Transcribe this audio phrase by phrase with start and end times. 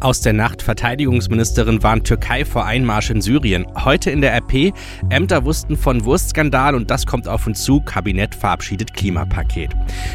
[0.00, 3.66] Aus der Nacht Verteidigungsministerin warnt Türkei vor Einmarsch in Syrien.
[3.84, 4.72] Heute in der RP,
[5.10, 7.82] Ämter wussten von Wurstskandal und das kommt auf uns zu.
[7.82, 9.72] Kabinett verabschiedet Klimapaket.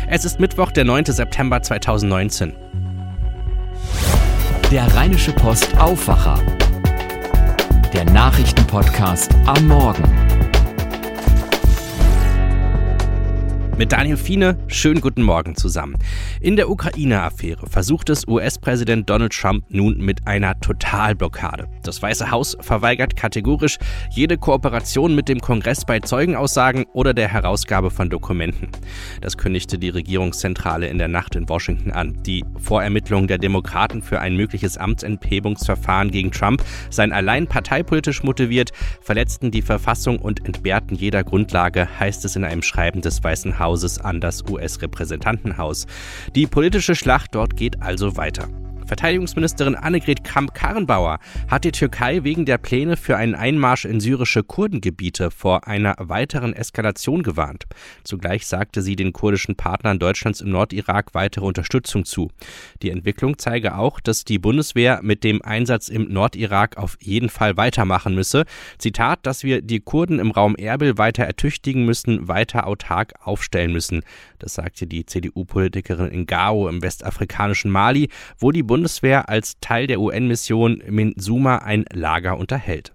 [0.10, 1.06] Es ist Mittwoch, der 9.
[1.06, 2.54] September 2019.
[4.72, 6.42] Der Rheinische Post Aufwacher.
[7.94, 10.04] Der Nachrichtenpodcast am Morgen.
[13.78, 15.98] Mit Daniel Fiene, schönen guten Morgen zusammen.
[16.46, 21.68] In der Ukraine-Affäre versucht es US-Präsident Donald Trump nun mit einer Totalblockade.
[21.82, 23.80] Das Weiße Haus verweigert kategorisch
[24.12, 28.68] jede Kooperation mit dem Kongress bei Zeugenaussagen oder der Herausgabe von Dokumenten.
[29.22, 32.22] Das kündigte die Regierungszentrale in der Nacht in Washington an.
[32.28, 38.70] Die Vorermittlungen der Demokraten für ein mögliches Amtsenthebungsverfahren gegen Trump seien allein parteipolitisch motiviert,
[39.02, 44.00] verletzten die Verfassung und entbehrten jeder Grundlage, heißt es in einem Schreiben des Weißen Hauses.
[44.00, 45.88] An das US-Repräsentantenhaus.
[46.36, 48.50] Die politische Schlacht dort geht also weiter.
[48.86, 55.32] Verteidigungsministerin Annegret Kramp-Karrenbauer hat die Türkei wegen der Pläne für einen Einmarsch in syrische Kurdengebiete
[55.32, 57.64] vor einer weiteren Eskalation gewarnt.
[58.04, 62.30] Zugleich sagte sie den kurdischen Partnern Deutschlands im Nordirak weitere Unterstützung zu.
[62.84, 67.58] Die Entwicklung zeige auch, dass die Bundeswehr mit dem Einsatz im Nordirak auf jeden Fall
[67.58, 68.46] weitermachen müsse.
[68.78, 74.04] Zitat, dass wir die Kurden im Raum Erbil weiter ertüchtigen müssen, weiter autark aufstellen müssen.
[74.38, 79.88] Das sagte die CDU-Politikerin in Gao im westafrikanischen Mali, wo die Bundeswehr Bundeswehr als Teil
[79.88, 82.92] der UN-Mission MINSUMA ein Lager unterhält.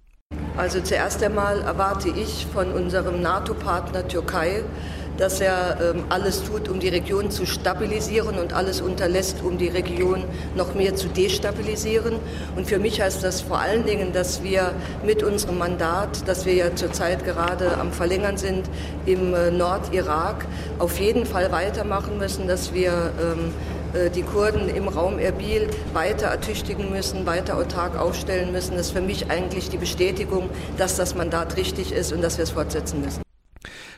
[0.54, 4.62] Also zuerst einmal erwarte ich von unserem NATO-Partner Türkei,
[5.16, 9.68] dass er ähm, alles tut, um die Region zu stabilisieren und alles unterlässt, um die
[9.68, 12.16] Region noch mehr zu destabilisieren.
[12.56, 16.52] Und für mich heißt das vor allen Dingen, dass wir mit unserem Mandat, das wir
[16.52, 18.68] ja zurzeit gerade am Verlängern sind
[19.06, 20.46] im äh, Nordirak,
[20.78, 23.79] auf jeden Fall weitermachen müssen, dass wir ähm, äh,
[24.14, 28.76] die Kurden im Raum Erbil weiter ertüchtigen müssen, weiter autark aufstellen müssen.
[28.76, 32.44] Das ist für mich eigentlich die Bestätigung, dass das Mandat richtig ist und dass wir
[32.44, 33.22] es fortsetzen müssen.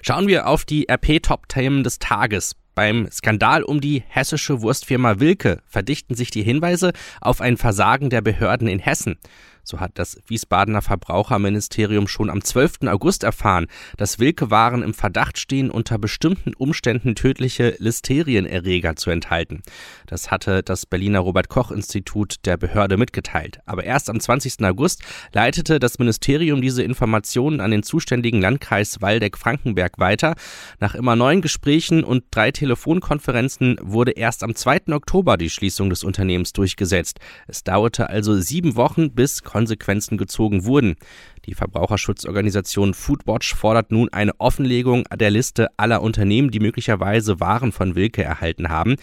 [0.02, 2.56] Schauen wir auf die RP-Top-Themen des Tages.
[2.74, 8.22] Beim Skandal um die hessische Wurstfirma Wilke verdichten sich die Hinweise auf ein Versagen der
[8.22, 9.18] Behörden in Hessen.
[9.64, 12.88] So hat das Wiesbadener Verbraucherministerium schon am 12.
[12.88, 19.62] August erfahren, dass Wilke-Waren im Verdacht stehen, unter bestimmten Umständen tödliche Listerienerreger zu enthalten.
[20.06, 23.60] Das hatte das Berliner Robert-Koch-Institut der Behörde mitgeteilt.
[23.64, 24.64] Aber erst am 20.
[24.64, 25.02] August
[25.32, 30.34] leitete das Ministerium diese Informationen an den zuständigen Landkreis Waldeck-Frankenberg weiter.
[30.80, 34.92] Nach immer neuen Gesprächen und drei Telefonkonferenzen wurde erst am 2.
[34.92, 37.20] Oktober die Schließung des Unternehmens durchgesetzt.
[37.46, 40.96] Es dauerte also sieben Wochen, bis Konsequenzen gezogen wurden.
[41.44, 47.94] Die Verbraucherschutzorganisation Foodwatch fordert nun eine Offenlegung der Liste aller Unternehmen, die möglicherweise Waren von
[47.94, 48.96] Wilke erhalten haben.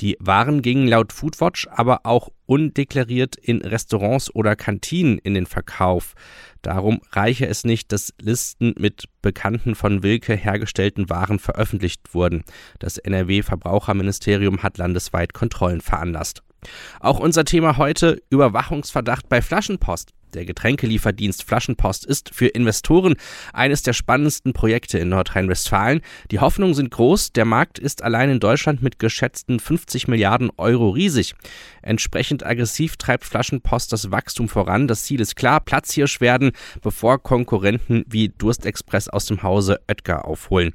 [0.00, 6.14] Die Waren gingen laut Foodwatch aber auch undeklariert in Restaurants oder Kantinen in den Verkauf.
[6.62, 12.44] Darum reiche es nicht, dass Listen mit bekannten von Wilke hergestellten Waren veröffentlicht wurden.
[12.78, 16.42] Das NRW Verbraucherministerium hat landesweit Kontrollen veranlasst.
[17.00, 20.12] Auch unser Thema heute Überwachungsverdacht bei Flaschenpost.
[20.34, 23.16] Der Getränkelieferdienst Flaschenpost ist für Investoren
[23.52, 26.00] eines der spannendsten Projekte in Nordrhein-Westfalen.
[26.30, 27.32] Die Hoffnungen sind groß.
[27.32, 31.34] Der Markt ist allein in Deutschland mit geschätzten 50 Milliarden Euro riesig.
[31.82, 34.88] Entsprechend aggressiv treibt Flaschenpost das Wachstum voran.
[34.88, 40.72] Das Ziel ist klar, Platzhirsch werden, bevor Konkurrenten wie Durstexpress aus dem Hause Oetker aufholen.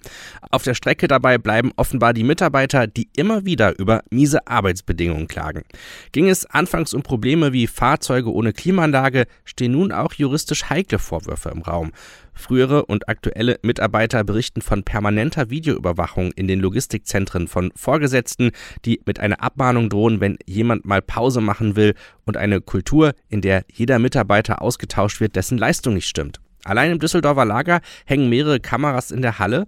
[0.52, 5.64] Auf der Strecke dabei bleiben offenbar die Mitarbeiter, die immer wieder über miese Arbeitsbedingungen klagen.
[6.12, 11.50] Ging es anfangs um Probleme wie Fahrzeuge ohne Klimaanlage, stehen nun auch juristisch heikle Vorwürfe
[11.50, 11.92] im Raum.
[12.34, 18.52] Frühere und aktuelle Mitarbeiter berichten von permanenter Videoüberwachung in den Logistikzentren von Vorgesetzten,
[18.86, 23.42] die mit einer Abmahnung drohen, wenn jemand mal Pause machen will und eine Kultur, in
[23.42, 26.40] der jeder Mitarbeiter ausgetauscht wird, dessen Leistung nicht stimmt.
[26.64, 29.68] Allein im Düsseldorfer Lager hängen mehrere Kameras in der Halle.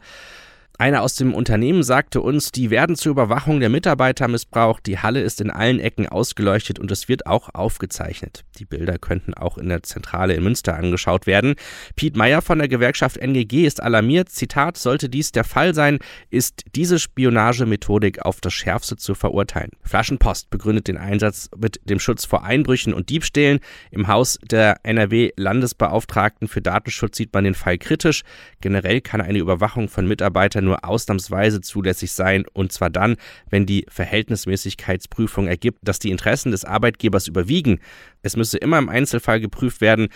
[0.81, 5.19] Einer aus dem Unternehmen sagte uns, die werden zur Überwachung der Mitarbeiter missbraucht, die Halle
[5.19, 8.45] ist in allen Ecken ausgeleuchtet und es wird auch aufgezeichnet.
[8.59, 11.55] Die Bilder könnten auch in der Zentrale in Münster angeschaut werden.
[11.97, 14.29] Piet Meyer von der Gewerkschaft NGG ist alarmiert.
[14.29, 15.99] Zitat, sollte dies der Fall sein,
[16.29, 19.71] ist diese Spionagemethodik auf das Schärfste zu verurteilen.
[19.83, 23.59] Flaschenpost begründet den Einsatz mit dem Schutz vor Einbrüchen und Diebstählen.
[23.91, 28.21] Im Haus der NRW-Landesbeauftragten für Datenschutz sieht man den Fall kritisch.
[28.61, 33.17] Generell kann eine Überwachung von Mitarbeitern nur ausnahmsweise zulässig sein und zwar dann,
[33.49, 37.79] wenn die Verhältnismäßigkeitsprüfung ergibt, dass die Interessen des Arbeitgebers überwiegen.
[38.21, 40.09] Es müsse immer im Einzelfall geprüft werden,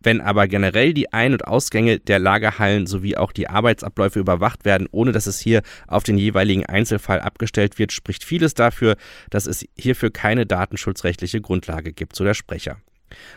[0.00, 4.86] wenn aber generell die Ein- und Ausgänge der Lagerhallen sowie auch die Arbeitsabläufe überwacht werden,
[4.90, 8.96] ohne dass es hier auf den jeweiligen Einzelfall abgestellt wird, spricht vieles dafür,
[9.30, 12.78] dass es hierfür keine datenschutzrechtliche Grundlage gibt, so der Sprecher.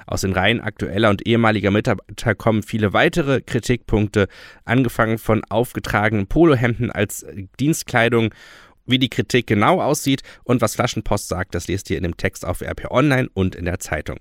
[0.06, 4.28] Aus den Reihen aktueller und ehemaliger Mitarbeiter kommen viele weitere Kritikpunkte,
[4.66, 7.26] angefangen von aufgetragenen Polohemden als
[7.60, 8.34] Dienstkleidung.
[8.90, 12.46] Wie die Kritik genau aussieht und was Flaschenpost sagt, das lest ihr in dem Text
[12.46, 14.18] auf RP Online und in der Zeitung.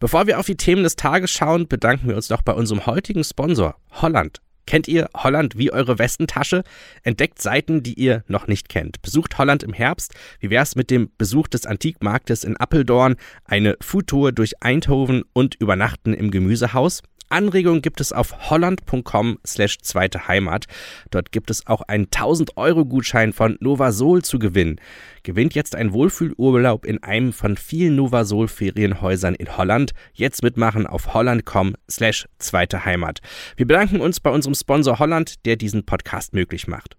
[0.00, 3.22] Bevor wir auf die Themen des Tages schauen, bedanken wir uns noch bei unserem heutigen
[3.22, 4.40] Sponsor Holland.
[4.66, 6.62] Kennt ihr Holland wie eure Westentasche?
[7.02, 9.02] Entdeckt Seiten, die ihr noch nicht kennt.
[9.02, 10.14] Besucht Holland im Herbst.
[10.40, 16.14] Wie wär's mit dem Besuch des Antikmarktes in Appeldorn, eine Foodtour durch Eindhoven und Übernachten
[16.14, 17.02] im Gemüsehaus?
[17.32, 20.66] Anregungen gibt es auf holland.com slash zweite Heimat.
[21.10, 24.80] Dort gibt es auch einen 1000 Euro Gutschein von Novasol zu gewinnen.
[25.22, 29.92] Gewinnt jetzt ein Wohlfühlurlaub in einem von vielen Novasol Ferienhäusern in Holland.
[30.12, 33.20] Jetzt mitmachen auf holland.com slash zweite Heimat.
[33.56, 36.96] Wir bedanken uns bei unserem Sponsor Holland, der diesen Podcast möglich macht.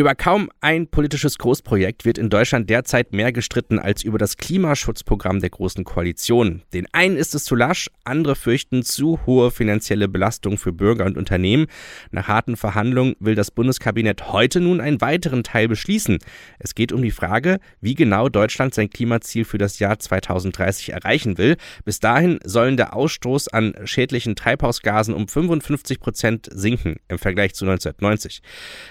[0.00, 5.40] Über kaum ein politisches Großprojekt wird in Deutschland derzeit mehr gestritten als über das Klimaschutzprogramm
[5.40, 6.62] der Großen Koalition.
[6.72, 11.18] Den einen ist es zu lasch, andere fürchten zu hohe finanzielle Belastung für Bürger und
[11.18, 11.66] Unternehmen.
[12.12, 16.16] Nach harten Verhandlungen will das Bundeskabinett heute nun einen weiteren Teil beschließen.
[16.58, 21.36] Es geht um die Frage, wie genau Deutschland sein Klimaziel für das Jahr 2030 erreichen
[21.36, 21.58] will.
[21.84, 27.66] Bis dahin sollen der Ausstoß an schädlichen Treibhausgasen um 55 Prozent sinken im Vergleich zu
[27.66, 28.40] 1990.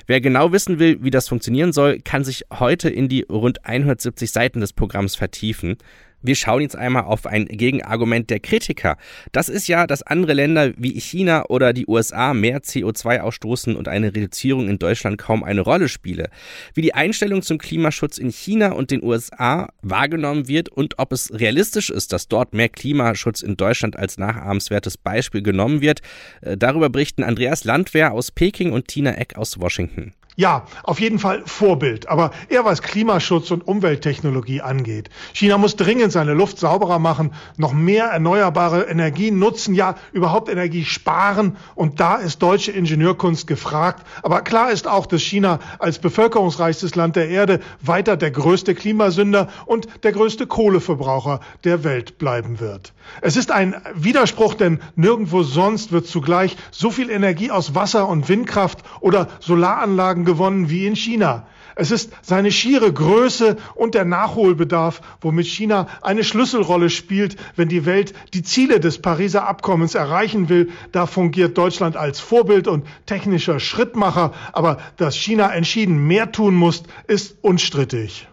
[0.06, 4.32] Wer genau wissen will, wie das funktionieren soll, kann sich heute in die rund 170
[4.32, 5.78] Seiten des Programms vertiefen.
[6.22, 8.98] Wir schauen jetzt einmal auf ein Gegenargument der Kritiker.
[9.32, 13.88] Das ist ja, dass andere Länder wie China oder die USA mehr CO2 ausstoßen und
[13.88, 16.30] eine Reduzierung in Deutschland kaum eine Rolle spiele.
[16.74, 21.32] Wie die Einstellung zum Klimaschutz in China und den USA wahrgenommen wird und ob es
[21.34, 26.02] realistisch ist, dass dort mehr Klimaschutz in Deutschland als nachahmenswertes Beispiel genommen wird,
[26.42, 30.14] äh, darüber berichten Andreas Landwehr aus Peking und Tina Eck aus Washington.
[30.40, 35.10] Ja, auf jeden Fall Vorbild, aber eher was Klimaschutz und Umwelttechnologie angeht.
[35.34, 40.86] China muss dringend seine Luft sauberer machen, noch mehr erneuerbare Energien nutzen, ja überhaupt Energie
[40.86, 44.08] sparen und da ist deutsche Ingenieurkunst gefragt.
[44.24, 49.50] Aber klar ist auch, dass China als bevölkerungsreichstes Land der Erde weiter der größte Klimasünder
[49.66, 52.94] und der größte Kohleverbraucher der Welt bleiben wird.
[53.20, 58.30] Es ist ein Widerspruch, denn nirgendwo sonst wird zugleich so viel Energie aus Wasser und
[58.30, 61.48] Windkraft oder Solaranlagen gewonnen wie in China.
[61.76, 67.86] Es ist seine schiere Größe und der Nachholbedarf, womit China eine Schlüsselrolle spielt, wenn die
[67.86, 70.70] Welt die Ziele des Pariser Abkommens erreichen will.
[70.92, 74.34] Da fungiert Deutschland als Vorbild und technischer Schrittmacher.
[74.52, 78.28] Aber dass China entschieden mehr tun muss, ist unstrittig.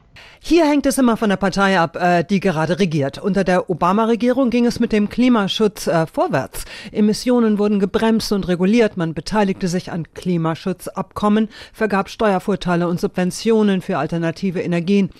[0.48, 3.18] Hier hängt es immer von der Partei ab, äh, die gerade regiert.
[3.18, 6.66] Unter der Obama-Regierung ging es mit dem Klimaschutz äh, vorwärts.
[6.92, 8.96] Emissionen wurden gebremst und reguliert.
[8.96, 15.10] Man beteiligte sich an Klimaschutzabkommen, vergab Steuervorteile und Subventionen für alternative Energien.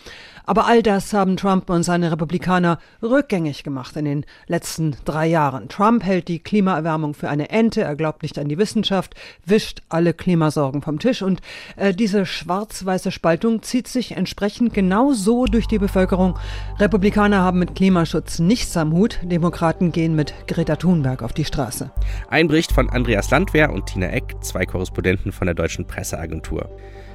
[0.46, 5.68] Aber all das haben Trump und seine Republikaner rückgängig gemacht in den letzten drei Jahren.
[5.68, 10.14] Trump hält die Klimaerwärmung für eine Ente, er glaubt nicht an die Wissenschaft, wischt alle
[10.14, 11.40] Klimasorgen vom Tisch und
[11.74, 16.38] äh, diese schwarz-weiße Spaltung zieht sich entsprechend genau so durch die Bevölkerung.
[16.78, 21.90] Republikaner haben mit Klimaschutz nichts am Hut, Demokraten gehen mit Greta Thunberg auf die Straße.
[22.28, 26.68] Ein Bericht von Andreas Landwehr und Tina Eck, zwei Korrespondenten von der Deutschen Presseagentur.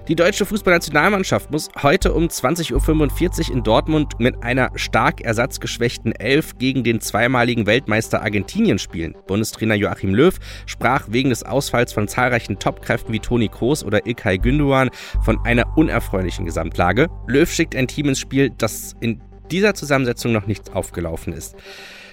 [0.07, 6.57] Die deutsche Fußballnationalmannschaft muss heute um 20.45 Uhr in Dortmund mit einer stark ersatzgeschwächten Elf
[6.57, 9.15] gegen den zweimaligen Weltmeister Argentinien spielen.
[9.27, 14.39] Bundestrainer Joachim Löw sprach wegen des Ausfalls von zahlreichen Topkräften wie Toni Kroos oder Ilkay
[14.39, 14.89] Gündogan
[15.23, 17.07] von einer unerfreulichen Gesamtlage.
[17.27, 21.55] Löw schickt ein Team ins Spiel, das in dieser Zusammensetzung noch nicht aufgelaufen ist.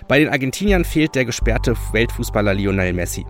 [0.08, 3.24] Bei den Argentiniern fehlt der gesperrte Weltfußballer Lionel Messi.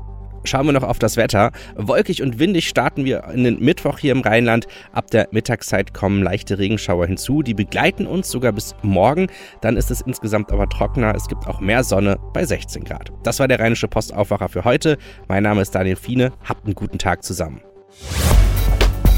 [0.48, 1.52] Schauen wir noch auf das Wetter.
[1.76, 4.66] Wolkig und windig starten wir in den Mittwoch hier im Rheinland.
[4.92, 7.42] Ab der Mittagszeit kommen leichte Regenschauer hinzu.
[7.42, 9.26] Die begleiten uns sogar bis morgen.
[9.60, 11.14] Dann ist es insgesamt aber trockener.
[11.14, 13.12] Es gibt auch mehr Sonne bei 16 Grad.
[13.24, 14.96] Das war der Rheinische Postaufwacher für heute.
[15.28, 16.32] Mein Name ist Daniel Fiene.
[16.48, 17.60] Habt einen guten Tag zusammen.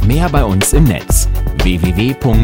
[0.05, 1.29] Mehr bei uns im Netz
[1.63, 2.41] www.rp-online.de